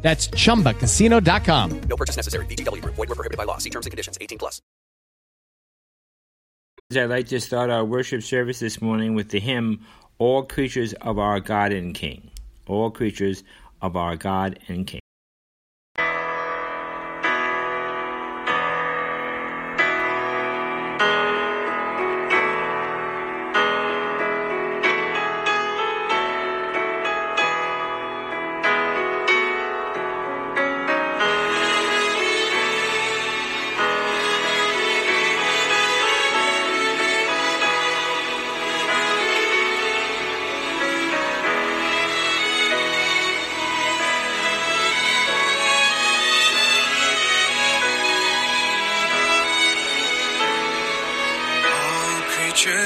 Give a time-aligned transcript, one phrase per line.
[0.00, 1.80] That's chumbacasino.com.
[1.80, 2.46] No purchase necessary.
[2.46, 2.94] VGW Group.
[2.94, 3.58] Void were prohibited by law.
[3.58, 4.16] See terms and conditions.
[4.20, 4.62] 18 plus.
[6.90, 9.84] I'd like to start our worship service this morning with the hymn,
[10.16, 12.30] All Creatures of Our God and King.
[12.66, 13.44] All Creatures
[13.82, 15.00] of Our God and King.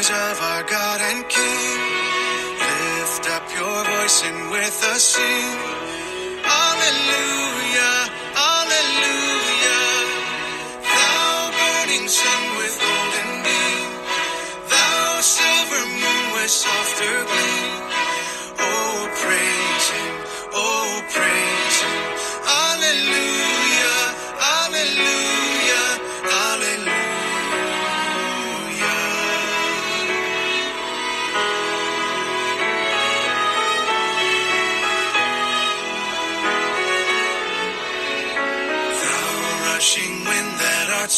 [0.03, 1.81] Creatures of our God and King,
[2.99, 5.59] lift up your voice and with us sing.
[6.43, 7.93] Alleluia,
[8.35, 9.81] alleluia.
[10.91, 13.91] Thou burning sun with golden beam,
[14.71, 17.92] thou silver moon with softer gleam.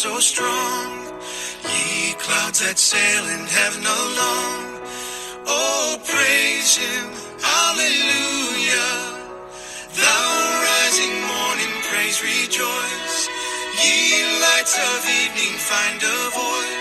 [0.05, 0.91] So strong,
[1.65, 4.61] ye clouds that sail in heaven along.
[5.49, 7.07] Oh, praise him,
[7.41, 8.97] hallelujah.
[9.97, 10.27] Thou
[10.69, 13.19] rising morning, praise, rejoice.
[13.81, 16.74] Ye lights of evening, find a voice.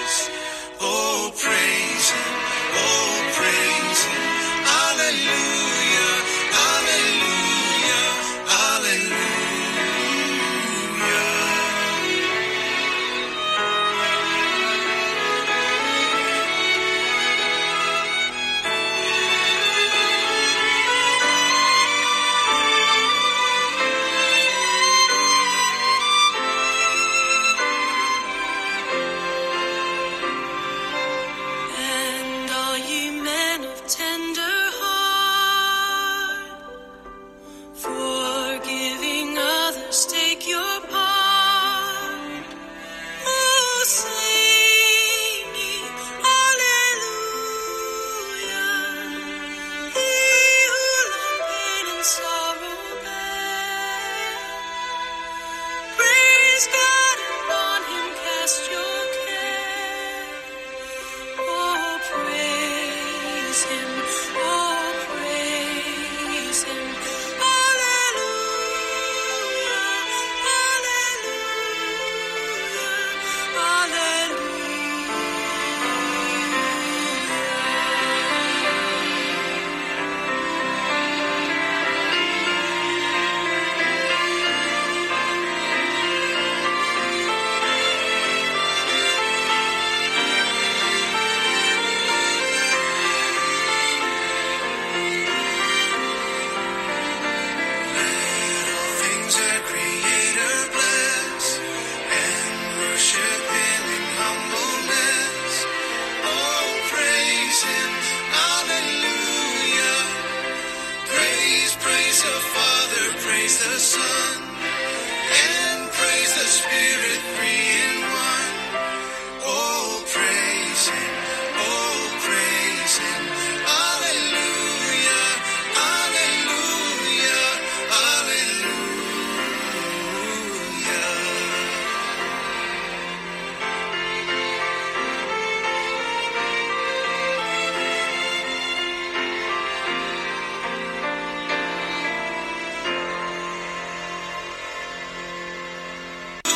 [63.54, 64.63] Praise Him,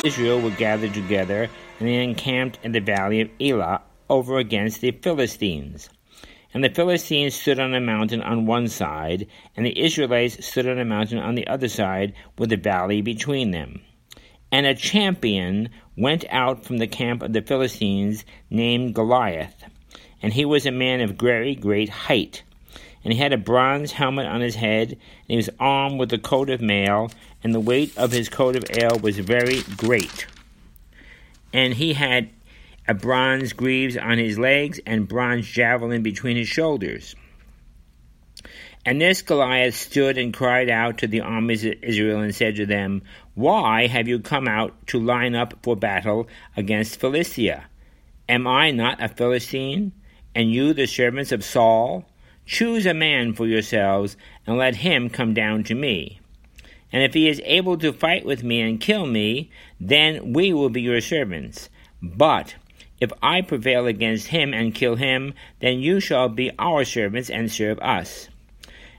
[0.08, 1.50] Israel were gathered together,
[1.80, 5.90] and they encamped in the valley of Elah over against the Philistines.
[6.54, 10.80] And the Philistines stood on a mountain on one side, and the Israelites stood on
[10.80, 13.82] a mountain on the other side, with a valley between them.
[14.50, 19.62] And a champion went out from the camp of the Philistines named Goliath.
[20.22, 22.44] And he was a man of very great height.
[23.04, 26.18] And he had a bronze helmet on his head, and he was armed with a
[26.18, 27.12] coat of mail,
[27.44, 30.28] and the weight of his coat of ale was very great.
[31.54, 32.30] And he had
[32.88, 37.16] a bronze greaves on his legs, and bronze javelin between his shoulders.
[38.86, 42.66] And this Goliath stood and cried out to the armies of Israel and said to
[42.66, 43.02] them,
[43.36, 47.66] Why have you come out to line up for battle against Philistia?
[48.30, 49.92] Am I not a Philistine,
[50.34, 52.06] and you the servants of Saul?
[52.48, 54.16] Choose a man for yourselves,
[54.48, 56.22] and let him come down to me.
[56.94, 59.52] And if he is able to fight with me and kill me,
[59.82, 61.70] then we will be your servants.
[62.02, 62.56] But
[63.02, 67.52] if I prevail against him and kill him, then you shall be our servants and
[67.52, 68.30] serve us.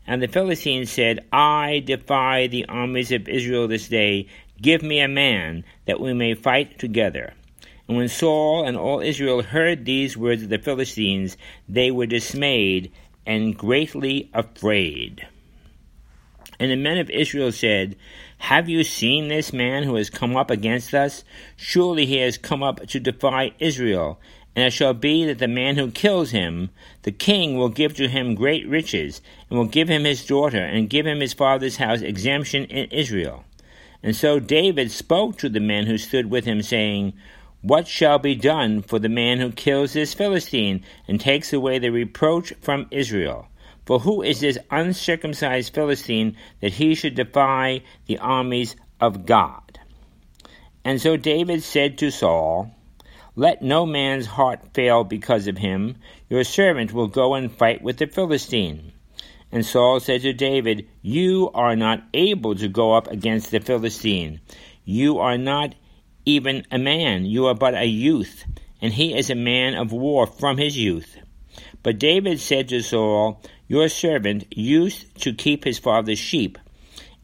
[0.07, 4.27] And the Philistines said, I defy the armies of Israel this day.
[4.61, 7.33] Give me a man, that we may fight together.
[7.87, 12.93] And when Saul and all Israel heard these words of the Philistines, they were dismayed
[13.29, 15.29] and greatly afraid.
[16.59, 17.95] And the men of Israel said,
[18.39, 21.25] Have you seen this man who has come up against us?
[21.55, 24.19] Surely he has come up to defy Israel.
[24.57, 26.71] And it shall be that the man who kills him,
[27.03, 30.91] the king will give to him great riches, and will give him his daughter, and
[30.91, 33.45] give him his father's house exemption in Israel.
[34.03, 37.13] And so David spoke to the men who stood with him, saying,
[37.61, 41.91] What shall be done for the man who kills this Philistine, and takes away the
[41.91, 43.49] reproach from Israel?
[43.85, 49.81] For who is this uncircumcised Philistine that he should defy the armies of God?
[50.85, 52.71] And so David said to Saul,
[53.35, 55.97] Let no man's heart fail because of him.
[56.29, 58.93] Your servant will go and fight with the Philistine.
[59.51, 64.41] And Saul said to David, You are not able to go up against the Philistine.
[64.85, 65.75] You are not
[66.29, 68.45] even a man, you are but a youth,
[68.83, 71.17] and he is a man of war from his youth.
[71.83, 76.59] But David said to Saul, Your servant used to keep his father's sheep,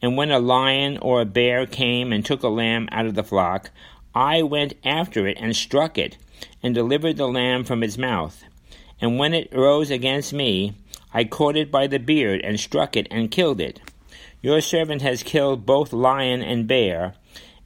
[0.01, 3.23] and when a lion or a bear came and took a lamb out of the
[3.23, 3.69] flock,
[4.15, 6.17] I went after it and struck it,
[6.63, 8.43] and delivered the lamb from its mouth.
[8.99, 10.73] And when it rose against me,
[11.13, 13.81] I caught it by the beard and struck it and killed it.
[14.41, 17.13] Your servant has killed both lion and bear,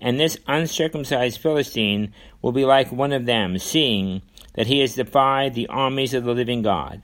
[0.02, 4.22] and this uncircumcised Philistine will be like one of them, seeing
[4.54, 7.02] that he has defied the armies of the living God.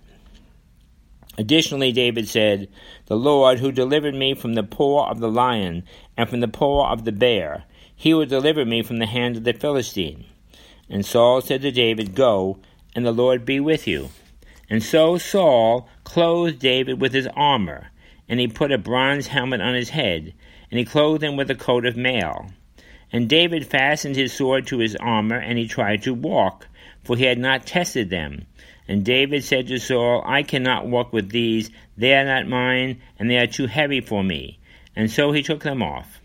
[1.38, 2.70] Additionally, David said,
[3.08, 5.84] The Lord who delivered me from the paw of the lion
[6.16, 9.44] and from the paw of the bear, he will deliver me from the hand of
[9.44, 10.26] the Philistine.
[10.90, 12.60] And Saul said to David, Go,
[12.96, 14.10] and the Lord be with you.
[14.70, 17.92] And so Saul clothed David with his armor,
[18.30, 20.34] and he put a bronze helmet on his head,
[20.72, 22.52] and he clothed him with a coat of mail.
[23.16, 26.68] And David fastened his sword to his armor, and he tried to walk,
[27.06, 28.46] for he had not tested them.
[28.90, 33.30] And David said to Saul, I cannot walk with these, they are not mine, and
[33.30, 34.60] they are too heavy for me.
[34.98, 36.20] And so he took them off.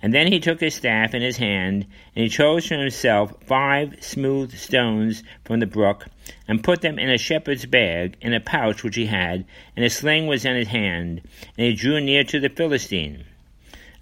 [0.00, 1.86] And then he took his staff in his hand,
[2.16, 6.06] and he chose for himself five smooth stones from the brook,
[6.48, 9.44] and put them in a shepherd's bag, in a pouch which he had,
[9.76, 11.20] and a sling was in his hand,
[11.58, 13.26] and he drew near to the Philistine.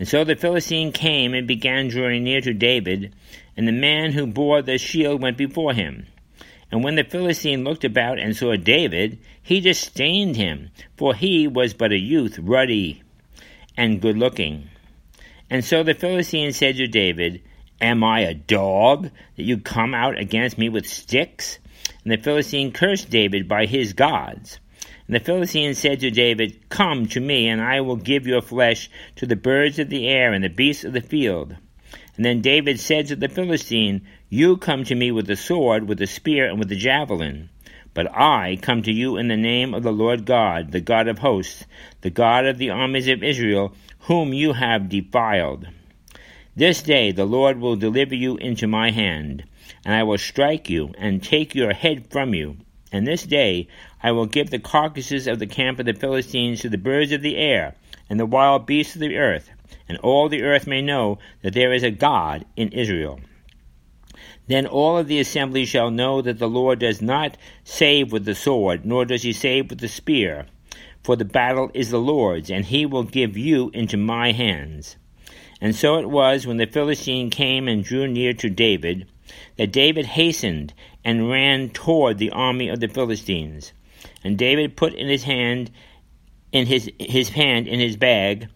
[0.02, 3.14] And so the Philistine came and began drawing near to David,
[3.56, 6.08] and the man who bore the shield went before him.
[6.72, 11.73] And when the Philistine looked about and saw David, he disdained him, for he was
[11.73, 13.04] but a youth, ruddy
[13.76, 14.71] and good looking.
[15.49, 17.40] And so the Philistine said to David,
[17.80, 21.61] Am I a dog that you come out against me with sticks?
[22.02, 24.59] And the Philistine cursed David by his gods.
[25.06, 28.88] And the Philistine said to David, Come to me, and I will give your flesh
[29.16, 31.56] to the birds of the air and the beasts of the field.
[32.16, 35.99] And then David said to the Philistine, You come to me with the sword, with
[35.99, 37.49] the spear, and with the javelin.
[37.94, 41.18] But I come to you in the name of the Lord God, the God of
[41.18, 41.64] hosts,
[42.00, 45.66] the God of the armies of Israel, whom you have defiled.
[46.54, 49.44] This day the Lord will deliver you into my hand,
[49.85, 52.59] and I will strike you, and take your head from you.
[52.92, 53.68] And this day
[54.02, 57.22] I will give the carcasses of the camp of the Philistines to the birds of
[57.22, 57.75] the air,
[58.11, 59.50] and the wild beasts of the earth,
[59.88, 63.18] and all the earth may know that there is a God in Israel.
[64.46, 68.34] Then all of the assembly shall know that the Lord does not save with the
[68.34, 70.46] sword, nor does he save with the spear.
[71.02, 74.96] For the battle is the Lord's, and he will give you into my hands.
[75.61, 79.06] And so it was when the Philistine came and drew near to David,
[79.56, 83.73] that David hastened and ran toward the army of the Philistines.
[84.25, 85.71] And David put in his hand
[86.52, 88.49] in his his hand in his bag,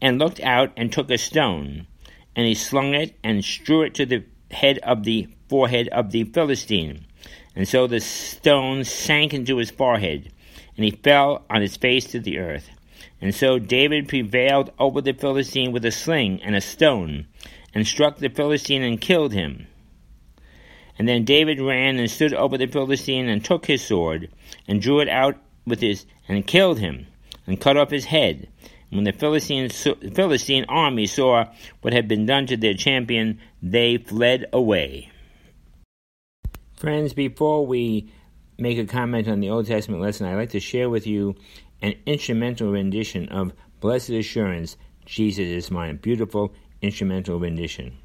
[0.00, 1.86] and looked out and took a stone,
[2.34, 6.24] and he slung it and strew it to the head of the forehead of the
[6.24, 7.06] Philistine.
[7.56, 10.32] And so the stone sank into his forehead,
[10.76, 12.68] and he fell on his face to the earth.
[13.20, 17.26] And so David prevailed over the Philistine with a sling and a stone,
[17.72, 19.68] and struck the Philistine and killed him.
[20.98, 24.30] And then David ran and stood over the Philistine and took his sword,
[24.68, 25.36] and drew it out
[25.66, 27.06] with his, and killed him,
[27.46, 28.48] and cut off his head.
[28.90, 31.46] And when the Philistine, Philistine army saw
[31.80, 35.10] what had been done to their champion, they fled away.
[36.76, 38.12] Friends, before we
[38.58, 41.34] make a comment on the Old Testament lesson, I'd like to share with you
[41.82, 45.96] an instrumental rendition of Blessed Assurance, Jesus is Mine.
[45.96, 47.98] Beautiful instrumental rendition.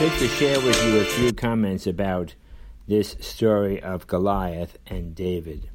[0.00, 2.36] Like to share with you a few comments about
[2.86, 5.70] this story of Goliath and David.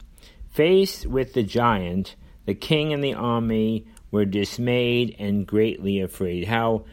[0.50, 2.15] Faced with the giant,
[2.46, 6.48] the king and the army were dismayed and greatly afraid.
[6.48, 6.86] How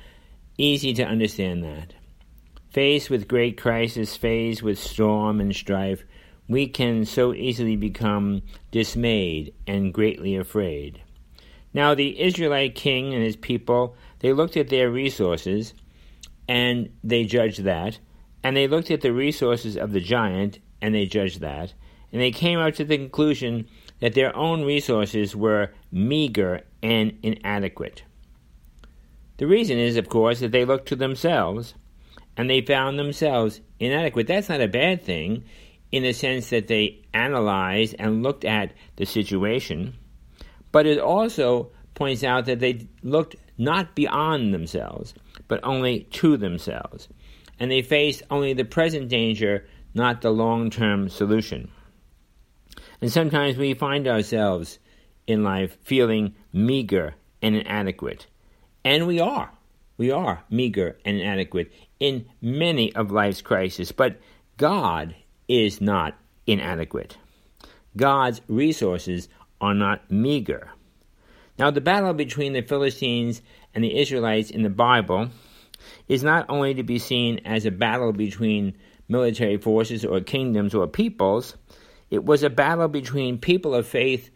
[0.58, 1.94] easy to understand that.
[2.72, 6.02] Faced with great crisis, faced with storm and strife,
[6.48, 11.00] we can so easily become dismayed and greatly afraid.
[11.72, 15.74] Now, the Israelite king and his people, they looked at their resources
[16.50, 18.00] and they judged that.
[18.42, 21.74] And they looked at the resources of the giant and they judged that.
[22.12, 23.68] And they came out to the conclusion
[24.00, 28.02] that their own resources were meager and inadequate.
[29.36, 31.74] The reason is, of course, that they looked to themselves
[32.36, 34.26] and they found themselves inadequate.
[34.26, 35.44] That's not a bad thing
[35.92, 39.94] in the sense that they analyzed and looked at the situation,
[40.72, 45.14] but it also points out that they looked not beyond themselves,
[45.48, 47.08] but only to themselves.
[47.58, 51.70] And they face only the present danger, not the long term solution.
[53.00, 54.78] And sometimes we find ourselves
[55.26, 58.26] in life feeling meager and inadequate.
[58.84, 59.52] And we are.
[59.96, 63.92] We are meager and inadequate in many of life's crises.
[63.92, 64.18] But
[64.56, 65.14] God
[65.48, 66.16] is not
[66.46, 67.18] inadequate.
[67.96, 69.28] God's resources
[69.60, 70.70] are not meager.
[71.58, 73.42] Now, the battle between the Philistines
[73.74, 75.30] and the Israelites in the Bible
[76.08, 78.74] is not only to be seen as a battle between
[79.08, 81.56] military forces or kingdoms or peoples.
[82.10, 84.30] It was a battle between people of faith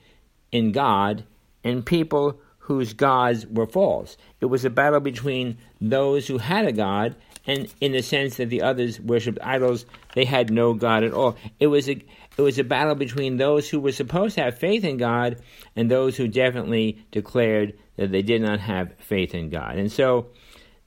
[0.52, 1.24] in God
[1.62, 4.16] and people whose gods were false.
[4.40, 7.14] It was a battle between those who had a God
[7.46, 11.36] and in the sense that the others worshipped idols, they had no God at all.
[11.60, 12.02] It was a
[12.36, 15.36] it was a battle between those who were supposed to have faith in God
[15.76, 19.76] and those who definitely declared that they did not have faith in God.
[19.76, 20.26] And so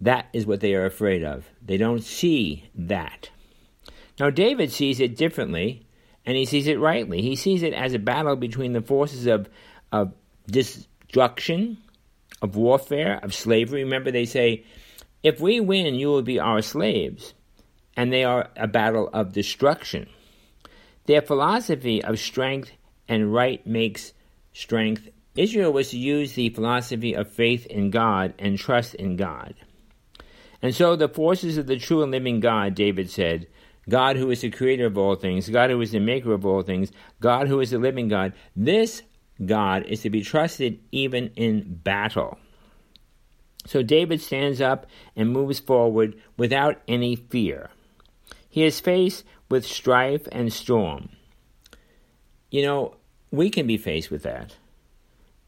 [0.01, 1.45] that is what they are afraid of.
[1.61, 3.29] They don't see that.
[4.19, 5.85] Now David sees it differently
[6.25, 7.21] and he sees it rightly.
[7.21, 9.49] He sees it as a battle between the forces of
[9.91, 10.13] of
[10.49, 11.77] destruction,
[12.41, 13.83] of warfare, of slavery.
[13.83, 14.65] Remember, they say,
[15.23, 17.33] if we win, you will be our slaves.
[17.95, 20.07] And they are a battle of destruction.
[21.05, 22.71] Their philosophy of strength
[23.07, 24.13] and right makes
[24.53, 25.07] strength.
[25.37, 29.53] Israel was to use the philosophy of faith in God and trust in God.
[30.61, 33.47] And so the forces of the true and living God, David said,
[33.87, 36.63] God who is the creator of all things, God who is the maker of all
[36.63, 36.91] things,
[37.21, 39.03] God who is the living God, this
[39.45, 42.37] God is to be trusted even in battle.
[43.65, 47.69] So David stands up and moves forward without any fear.
[48.49, 51.09] He is faced with strife and storm.
[52.49, 52.95] You know,
[53.29, 54.55] we can be faced with that.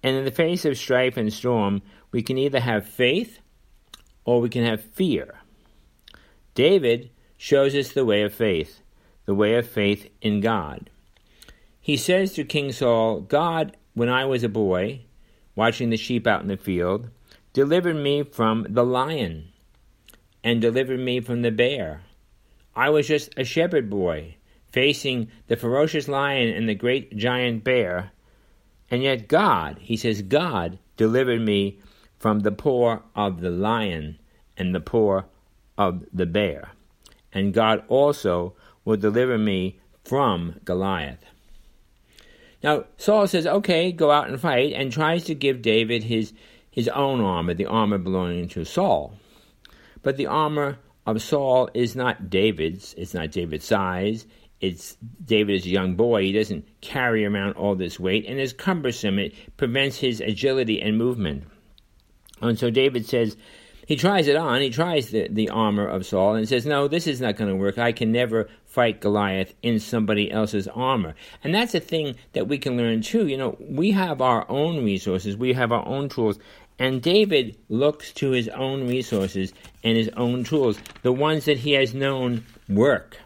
[0.02, 3.40] And in the face of strife and storm, we can either have faith
[4.24, 5.42] or we can have fear.
[6.56, 8.82] David shows us the way of faith,
[9.26, 10.90] the way of faith in God.
[11.80, 15.02] He says to King Saul, God when I was a boy,
[15.56, 17.10] watching the sheep out in the field,
[17.54, 19.50] delivered me from the lion
[20.44, 22.04] and delivered me from the bear.
[22.76, 24.36] I was just a shepherd boy,
[24.72, 28.12] facing the ferocious lion and the great giant bear.
[28.92, 31.80] And yet, God, he says, God delivered me
[32.18, 34.20] from the paw of the lion
[34.58, 35.24] and the paw
[35.78, 36.72] of the bear.
[37.32, 41.24] And God also will deliver me from Goliath.
[42.64, 46.34] Now, Saul says, okay, go out and fight, and tries to give David his,
[46.70, 49.14] his own armor, the armor belonging to Saul.
[50.02, 54.26] But the armor of Saul is not David's, it's not David's size.
[54.62, 56.24] It's David is a young boy.
[56.24, 59.20] He doesn't carry around all this weight and is cumbersome.
[59.20, 61.46] It prevents his agility and movement.
[62.42, 63.38] And so David says,
[63.90, 64.62] he tries it on.
[64.62, 67.56] He tries the, the armor of Saul and says, No, this is not going to
[67.56, 67.80] work.
[67.80, 71.16] I can never fight Goliath in somebody else's armor.
[71.44, 73.26] And that's a thing that we can learn too.
[73.26, 76.38] You know, we have our own resources, we have our own tools.
[76.78, 81.72] And David looks to his own resources and his own tools, the ones that he
[81.72, 83.18] has known work.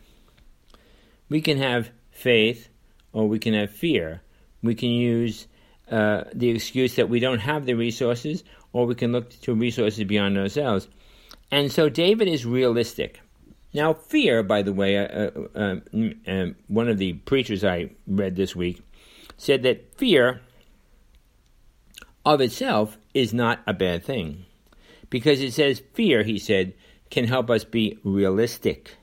[1.34, 2.70] We can have faith
[3.12, 4.22] or we can have fear.
[4.62, 5.48] We can use
[5.90, 10.04] uh, the excuse that we don't have the resources or we can look to resources
[10.04, 10.88] beyond ourselves.
[11.50, 13.20] And so David is realistic.
[13.74, 15.78] Now, fear, by the way, uh, uh,
[16.28, 18.84] uh, one of the preachers I read this week
[19.36, 20.40] said that fear
[22.24, 24.46] of itself is not a bad thing.
[25.10, 26.76] Because it says fear, he said,
[27.10, 28.98] can help us be realistic.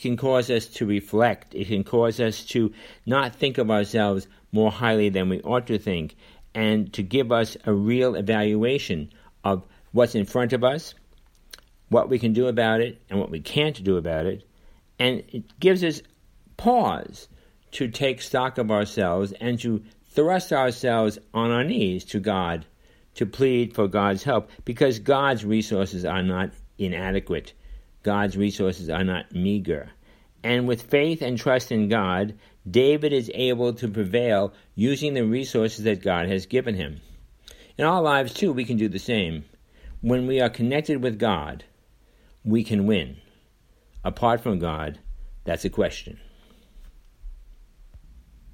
[0.00, 1.54] It can cause us to reflect.
[1.54, 2.72] It can cause us to
[3.04, 6.16] not think of ourselves more highly than we ought to think
[6.54, 9.12] and to give us a real evaluation
[9.44, 10.94] of what's in front of us,
[11.90, 14.48] what we can do about it, and what we can't do about it.
[14.98, 16.00] And it gives us
[16.56, 17.28] pause
[17.72, 22.64] to take stock of ourselves and to thrust ourselves on our knees to God
[23.16, 27.52] to plead for God's help because God's resources are not inadequate.
[28.02, 29.90] God's resources are not meager.
[30.42, 32.34] And with faith and trust in God,
[32.68, 37.00] David is able to prevail using the resources that God has given him.
[37.76, 39.44] In our lives, too, we can do the same.
[40.00, 41.64] When we are connected with God,
[42.44, 43.16] we can win.
[44.02, 44.98] Apart from God,
[45.44, 46.18] that's a question.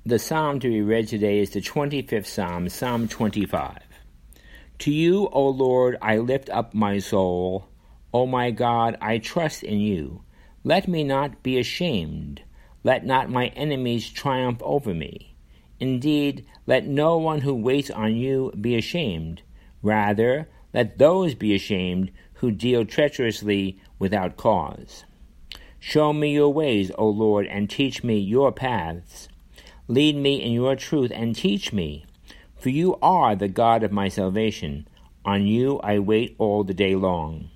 [0.04, 3.78] The psalm to be read today is the 25th Psalm, Psalm 25.
[4.78, 7.66] To you, O Lord, I lift up my soul.
[8.12, 10.22] O my God, I trust in you.
[10.64, 12.42] Let me not be ashamed.
[12.82, 15.34] Let not my enemies triumph over me.
[15.78, 19.42] Indeed, let no one who waits on you be ashamed.
[19.82, 25.04] Rather, let those be ashamed who deal treacherously without cause.
[25.78, 29.28] Show me your ways, O Lord, and teach me your paths.
[29.88, 32.04] Lead me in your truth and teach me,
[32.56, 34.88] for you are the God of my salvation.
[35.24, 37.50] On you I wait all the day long.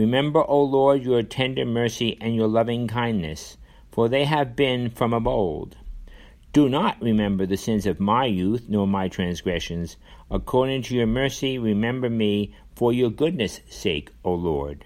[0.00, 3.56] Remember, O Lord, your tender mercy and your loving kindness
[3.90, 5.76] for they have been from of old.
[6.52, 9.96] Do not remember the sins of my youth, nor my transgressions.
[10.30, 14.84] According to your mercy, remember me for your goodness' sake, O Lord.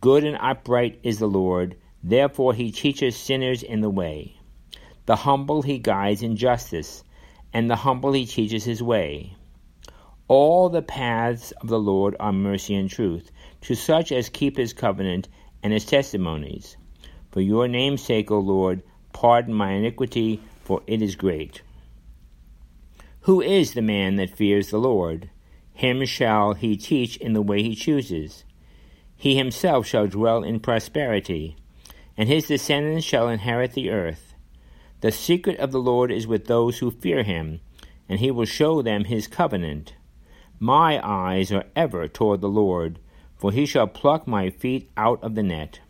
[0.00, 1.76] Good and upright is the Lord.
[2.02, 4.36] Therefore he teaches sinners in the way.
[5.06, 7.04] The humble he guides in justice,
[7.52, 9.34] and the humble he teaches his way.
[10.30, 14.72] All the paths of the Lord are mercy and truth to such as keep his
[14.72, 15.26] covenant
[15.60, 16.76] and his testimonies.
[17.32, 21.62] For your name's sake, O Lord, pardon my iniquity, for it is great.
[23.22, 25.30] Who is the man that fears the Lord?
[25.74, 28.44] Him shall he teach in the way he chooses.
[29.16, 31.56] He himself shall dwell in prosperity,
[32.16, 34.34] and his descendants shall inherit the earth.
[35.00, 37.58] The secret of the Lord is with those who fear him,
[38.08, 39.94] and he will show them his covenant.
[40.62, 42.98] My eyes are ever toward the Lord,
[43.34, 45.80] for he shall pluck my feet out of the net.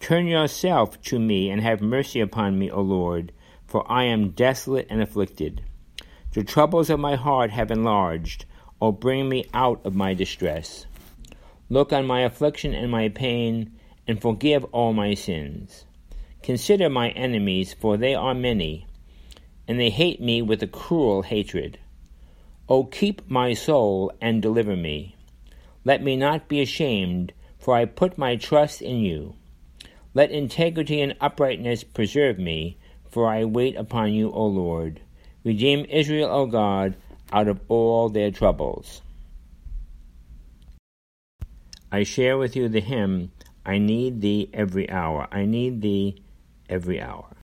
[0.00, 3.32] Turn yourself to me and have mercy upon me, O Lord,
[3.66, 5.62] for I am desolate and afflicted.
[6.32, 8.46] The troubles of my heart have enlarged,
[8.80, 10.86] O bring me out of my distress.
[11.68, 13.72] Look on my affliction and my pain,
[14.08, 15.84] and forgive all my sins.
[16.42, 18.86] Consider my enemies, for they are many,
[19.68, 21.78] and they hate me with a cruel hatred.
[22.68, 25.14] O keep my soul and deliver me.
[25.84, 29.34] Let me not be ashamed, for I put my trust in you.
[30.14, 32.76] Let integrity and uprightness preserve me,
[33.08, 35.00] for I wait upon you, O Lord.
[35.44, 36.96] Redeem Israel, O God,
[37.32, 39.02] out of all their troubles.
[41.92, 43.30] I share with you the hymn,
[43.64, 45.28] I need thee every hour.
[45.30, 46.22] I need thee
[46.68, 47.35] every hour.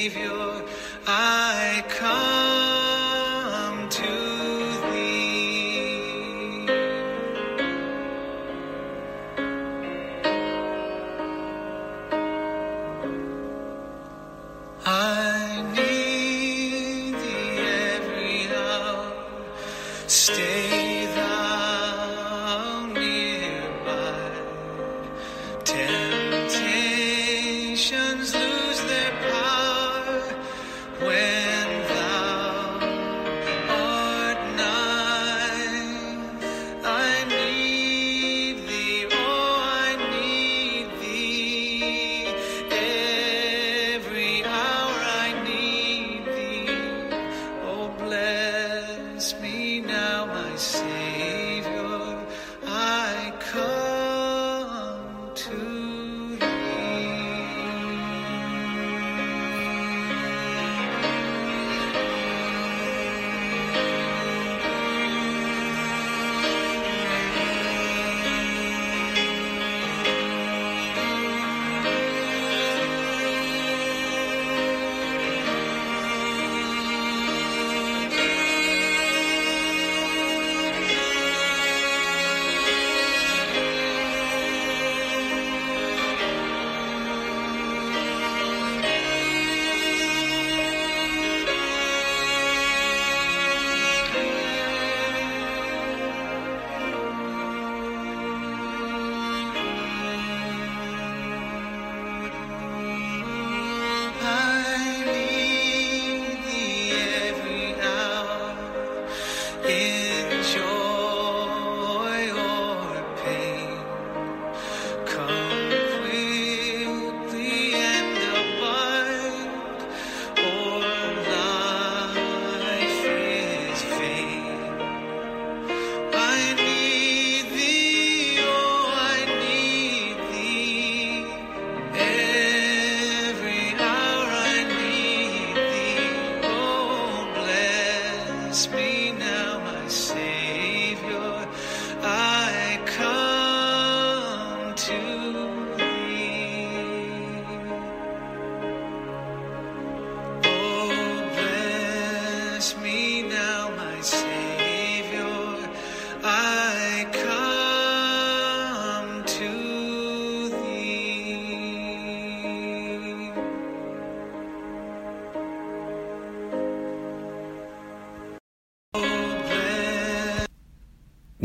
[0.00, 0.64] Savior.
[1.06, 2.29] I come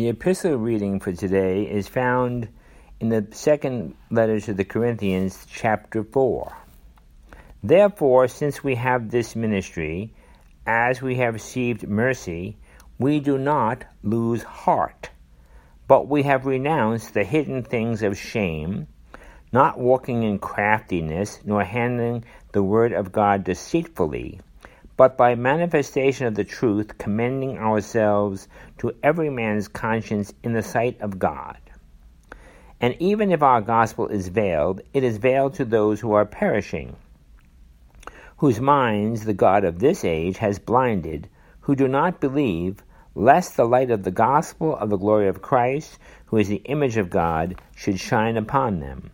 [0.05, 2.47] The epistle reading for today is found
[2.99, 6.55] in the second letter to the Corinthians, chapter 4.
[7.63, 10.13] Therefore, since we have this ministry,
[10.67, 12.55] as we have received mercy,
[12.99, 15.09] we do not lose heart,
[15.87, 18.85] but we have renounced the hidden things of shame,
[19.51, 24.39] not walking in craftiness, nor handling the word of God deceitfully
[24.97, 30.99] but by manifestation of the truth, commending ourselves to every man's conscience in the sight
[31.01, 31.57] of God.
[32.79, 36.95] And even if our gospel is veiled, it is veiled to those who are perishing,
[38.37, 41.29] whose minds the God of this age has blinded,
[41.61, 42.83] who do not believe,
[43.15, 46.97] lest the light of the gospel of the glory of Christ, who is the image
[46.97, 49.09] of God, should shine upon them.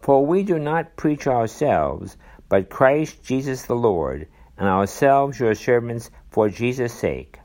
[0.00, 2.16] For we do not preach ourselves,
[2.48, 4.26] but Christ Jesus the Lord
[4.58, 7.38] and ourselves your servants for Jesus' sake.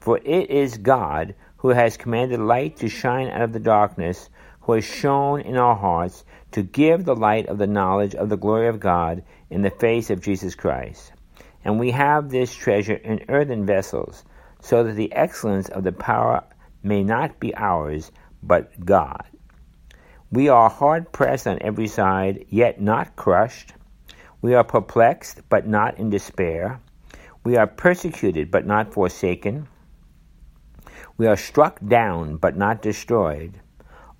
[0.00, 4.28] For it is God who has commanded light to shine out of the darkness,
[4.60, 8.36] who has shone in our hearts to give the light of the knowledge of the
[8.36, 11.12] glory of God in the face of Jesus Christ.
[11.64, 14.24] And we have this treasure in earthen vessels,
[14.60, 16.44] so that the excellence of the power
[16.82, 18.12] may not be ours,
[18.42, 19.24] but God.
[20.30, 23.72] We are hard pressed on every side, yet not crushed
[24.44, 26.78] we are perplexed, but not in despair.
[27.44, 29.68] We are persecuted, but not forsaken.
[31.16, 33.58] We are struck down, but not destroyed.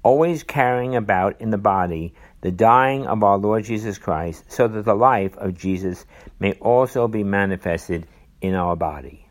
[0.03, 4.87] Always carrying about in the body the dying of our Lord Jesus Christ, so that
[4.87, 6.07] the life of Jesus
[6.39, 8.07] may also be manifested
[8.41, 9.29] in our body.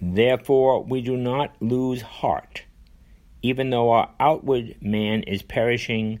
[0.00, 2.62] Therefore, we do not lose heart.
[3.42, 6.20] Even though our outward man is perishing,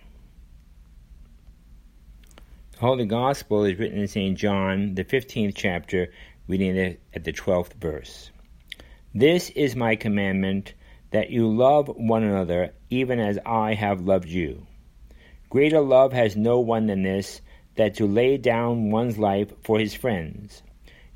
[2.81, 4.35] Holy Gospel is written in St.
[4.35, 6.11] John, the 15th chapter,
[6.47, 8.31] reading it at the 12th verse.
[9.13, 10.73] This is my commandment,
[11.11, 14.65] that you love one another, even as I have loved you.
[15.47, 17.41] Greater love has no one than this,
[17.75, 20.63] that to lay down one's life for his friends.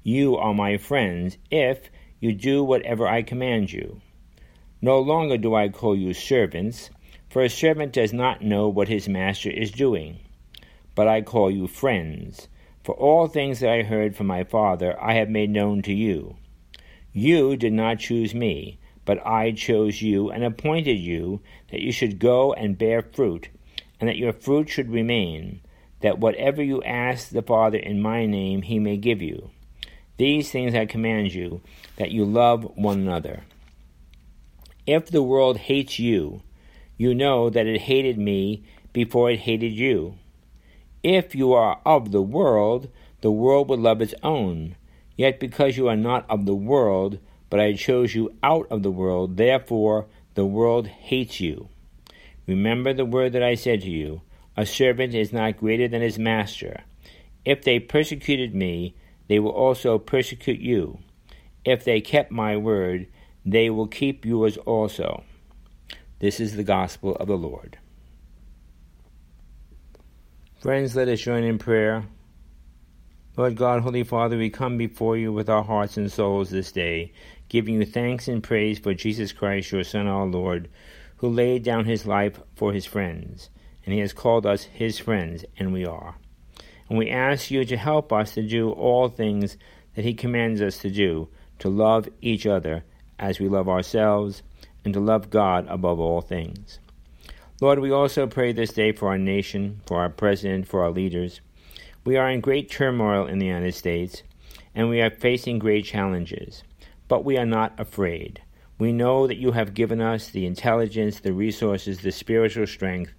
[0.04, 4.02] You are my friends, if you do whatever I command you.
[4.84, 6.92] No longer do I call you servants,
[7.28, 10.20] for a servant does not know what his master is doing
[10.96, 12.48] but I call you friends.
[12.84, 16.38] For all things that I heard from my Father I have made known to you.
[17.12, 22.20] You did not choose me, but I chose you and appointed you that you should
[22.20, 23.50] go and bear fruit,
[24.00, 25.62] and that your fruit should remain,
[26.02, 29.52] that whatever you ask the Father in my name he may give you.
[30.18, 31.62] These things I command you,
[31.98, 33.44] that you love one another.
[34.86, 36.42] If the world hates you,
[36.98, 40.18] you know that it hated me before it hated you.
[41.06, 42.90] If you are of the world,
[43.22, 44.76] the world would love its own.
[45.16, 47.20] Yet because you are not of the world,
[47.52, 51.70] but I chose you out of the world, therefore the world hates you.
[52.48, 54.24] Remember the word that I said to you
[54.58, 56.82] A servant is not greater than his master.
[57.46, 58.96] If they persecuted me,
[59.28, 60.98] they will also persecute you.
[61.64, 63.06] If they kept my word,
[63.46, 65.24] they will keep yours also.
[66.18, 67.78] This is the gospel of the Lord.
[70.66, 72.06] Friends, let us join in prayer.
[73.38, 77.14] Lord God, Holy Father, we come before you with our hearts and souls this day,
[77.50, 80.68] giving you thanks and praise for Jesus Christ, your Son, our Lord,
[81.18, 83.52] who laid down his life for his friends,
[83.86, 86.16] and he has called us his friends, and we are.
[86.90, 89.58] And we ask you to help us to do all things
[89.94, 92.84] that he commands us to do, to love each other
[93.20, 94.42] as we love ourselves,
[94.84, 96.80] and to love God above all things.
[97.62, 101.40] Lord, we also pray this day for our nation, for our president, for our leaders.
[102.04, 104.24] We are in great turmoil in the United States,
[104.76, 106.64] and we are facing great challenges.
[107.08, 108.42] But we are not afraid.
[108.78, 113.14] We know that you have given us the intelligence, the resources, the spiritual strength,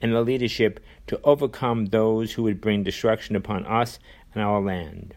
[0.00, 3.98] and the leadership to overcome those who would bring destruction upon us
[4.34, 5.14] and our land.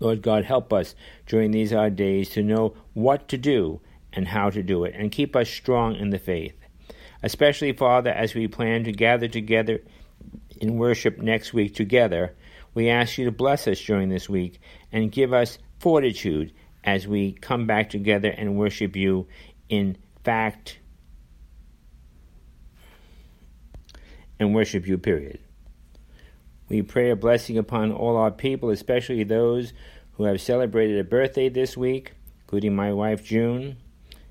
[0.00, 0.96] Lord God, help us
[1.26, 3.80] during these our days to know what to do
[4.12, 6.54] and how to do it, and keep us strong in the faith
[7.22, 9.80] especially, Father, as we plan to gather together
[10.60, 12.34] in worship next week together.
[12.74, 14.60] We ask you to bless us during this week
[14.92, 16.52] and give us fortitude
[16.84, 19.26] as we come back together and worship you
[19.68, 20.78] in fact
[24.38, 25.40] and worship you, period.
[26.68, 29.72] We pray a blessing upon all our people, especially those
[30.12, 33.76] who have celebrated a birthday this week, including my wife June.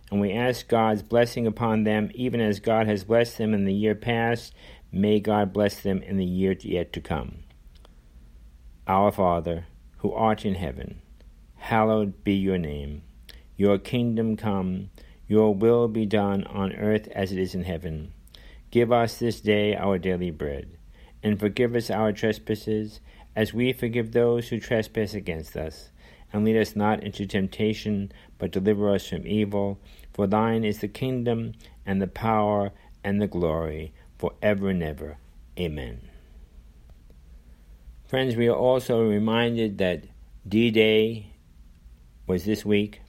[0.09, 3.73] And we ask God's blessing upon them, even as God has blessed them in the
[3.73, 4.53] year past.
[4.91, 7.39] May God bless them in the year yet to come.
[8.87, 9.65] Our Father,
[9.97, 11.01] who art in heaven,
[11.55, 13.01] hallowed be your name.
[13.57, 14.91] Your kingdom come,
[15.27, 18.13] your will be done on earth as it is in heaven.
[18.71, 20.77] Give us this day our daily bread,
[21.21, 23.01] and forgive us our trespasses,
[23.35, 25.89] as we forgive those who trespass against us.
[26.31, 29.79] And lead us not into temptation, but deliver us from evil.
[30.13, 31.53] For thine is the kingdom,
[31.85, 32.71] and the power,
[33.03, 35.17] and the glory, for ever and ever.
[35.59, 36.01] Amen.
[38.07, 40.05] Friends, we are also reminded that
[40.47, 41.33] D Day
[42.25, 43.01] was this week.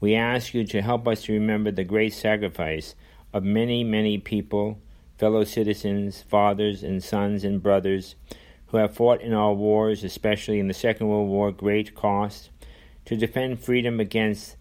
[0.00, 2.94] We ask you to help us to remember the great sacrifice
[3.32, 4.80] of many, many people,
[5.18, 8.14] fellow citizens, fathers and sons and brothers
[8.68, 12.50] who have fought in our wars, especially in the Second World War, great cost,
[13.08, 14.54] to defend freedom against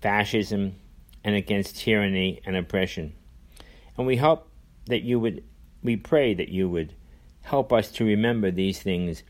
[0.00, 0.74] fascism
[1.22, 3.12] and against tyranny and oppression.
[3.96, 4.48] And we hope
[4.86, 5.44] that you would,
[5.84, 6.94] we pray that you would
[7.42, 9.22] help us to remember these things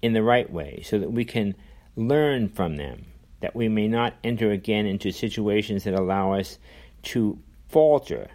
[0.00, 1.56] in the right way so that we can
[1.96, 3.06] learn from them,
[3.40, 6.60] that we may not enter again into situations that allow us
[7.02, 7.36] to
[7.68, 8.28] falter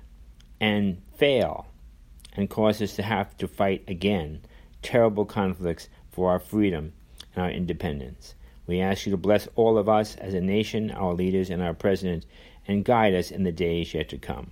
[0.59, 1.67] and fail
[2.33, 4.41] and cause us to have to fight again
[4.81, 6.91] terrible conflicts for our freedom
[7.33, 8.35] and our independence.
[8.69, 11.73] We ask you to bless all of us as a nation, our leaders, and our
[11.73, 12.27] president,
[12.67, 14.51] and guide us in the days yet to come.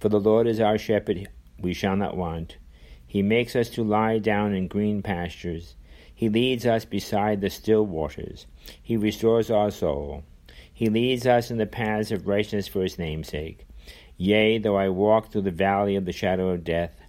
[0.00, 2.56] For the Lord is our shepherd, we shall not want.
[3.06, 5.76] He makes us to lie down in green pastures.
[6.12, 8.46] He leads us beside the still waters.
[8.82, 10.24] He restores our soul.
[10.74, 13.68] He leads us in the paths of righteousness for his name's sake.
[14.16, 17.00] Yea, though I walk through the valley of the shadow of death,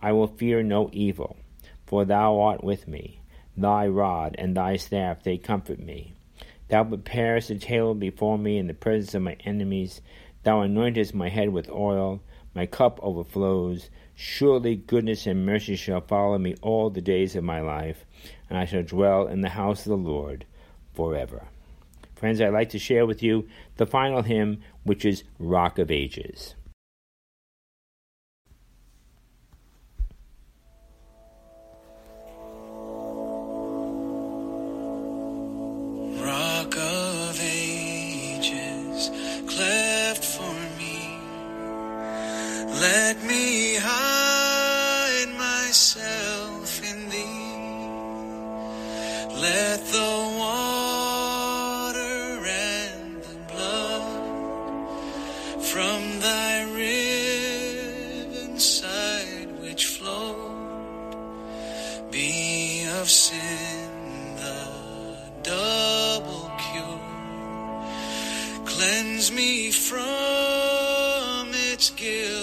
[0.00, 1.36] I will fear no evil,
[1.86, 3.18] for thou art with me.
[3.56, 6.14] Thy rod and thy staff, they comfort me.
[6.68, 10.00] Thou preparest a table before me in the presence of my enemies.
[10.42, 12.20] Thou anointest my head with oil.
[12.54, 13.88] My cup overflows.
[14.14, 18.04] Surely goodness and mercy shall follow me all the days of my life,
[18.48, 20.46] and I shall dwell in the house of the Lord
[20.94, 21.48] forever.
[22.14, 26.54] Friends, I'd like to share with you the final hymn, which is Rock of Ages.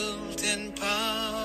[0.03, 1.42] Guilt and power.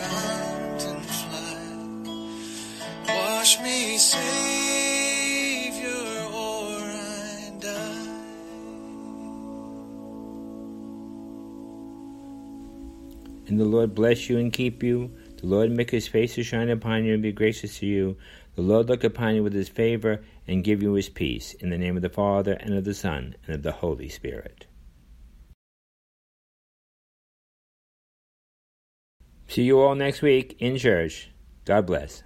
[0.00, 1.50] Fly.
[3.08, 4.28] Wash me, Savior,
[6.32, 8.10] or I die.
[13.48, 15.10] And the Lord bless you and keep you.
[15.38, 18.16] The Lord make his face to shine upon you and be gracious to you.
[18.56, 21.54] The Lord look upon you with his favor and give you his peace.
[21.54, 24.66] In the name of the Father, and of the Son, and of the Holy Spirit.
[29.50, 31.28] See you all next week in church.
[31.64, 32.22] God bless.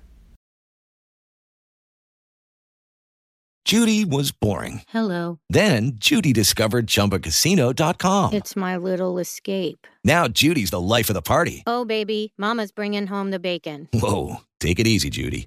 [3.65, 4.83] Judy was boring.
[4.89, 5.39] Hello.
[5.49, 8.35] Then Judy discovered ChumbaCasino.com.
[8.35, 9.87] It's my little escape.
[10.05, 11.63] Now Judy's the life of the party.
[11.67, 13.89] Oh, baby, Mama's bringing home the bacon.
[13.95, 15.47] Whoa, take it easy, Judy.